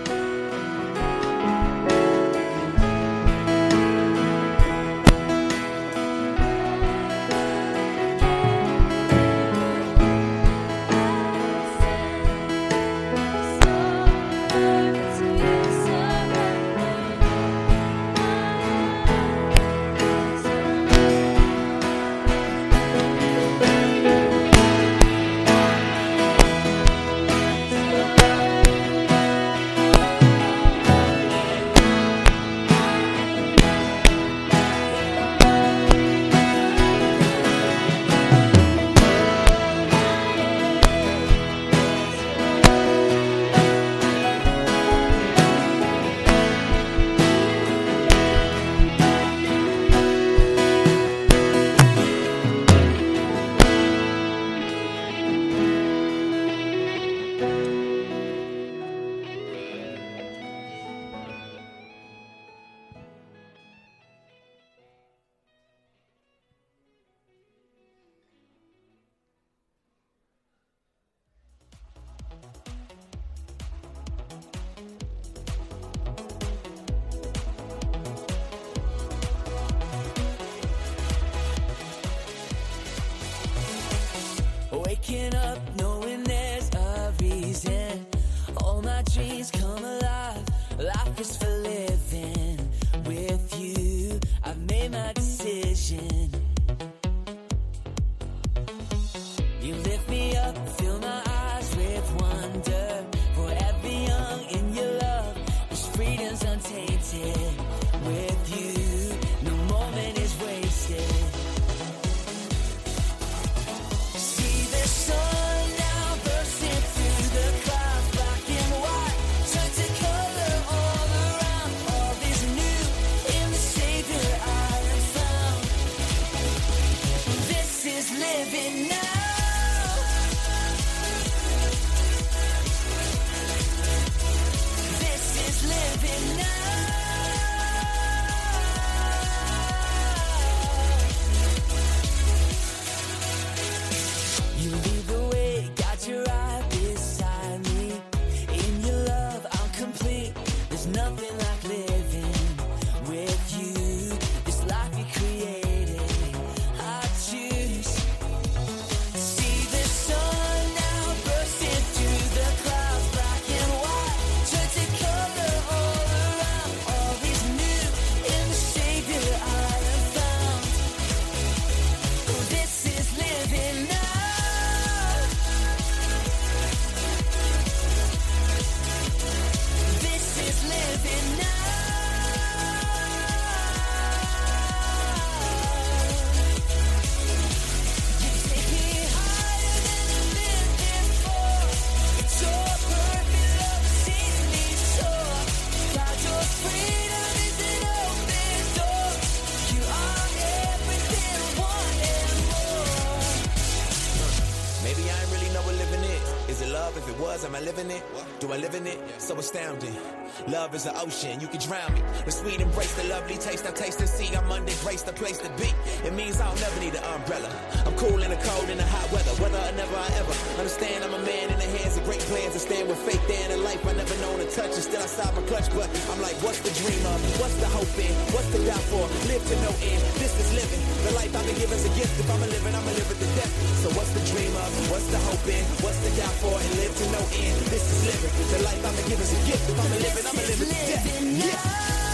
[209.33, 210.22] So astounding.
[210.49, 212.01] Love is an ocean, you can drown me.
[212.25, 214.35] The sweet embrace, the lovely taste, I taste and see.
[214.35, 215.71] I'm under grace, the place to be.
[216.07, 217.51] It means I'll never need an umbrella.
[217.87, 219.31] I'm cool in the cold, in the hot weather.
[219.43, 222.55] Whether or never I ever understand, I'm a man in the hands of great plans.
[222.57, 224.75] I stand with faith there in a life I never known to touch.
[224.75, 227.19] And still I stop my clutch, but I'm like, what's the dream of?
[227.39, 228.13] What's the hope in?
[228.35, 229.05] What's the doubt for?
[229.31, 230.03] Live to no end.
[230.19, 230.83] This is living.
[231.07, 232.15] The life I've been given's a gift.
[232.19, 233.53] If I'm a living, I'm a live it to death.
[233.83, 234.71] So what's the dream of?
[234.91, 235.65] What's the hope in?
[235.83, 236.55] What's the doubt for?
[236.55, 237.57] And live to no end.
[237.69, 238.33] This is living.
[238.55, 239.65] The life I've been given's a gift.
[239.67, 242.12] If I'm a living, I'm a live it Yeah.